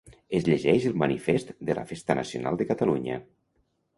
Es 0.37 0.45
llegeix 0.45 0.87
el 0.91 0.95
Manifest 1.01 1.51
de 1.69 1.75
la 1.79 1.85
Festa 1.91 2.17
Nacional 2.21 2.59
de 2.63 2.69
Catalunya. 2.71 3.21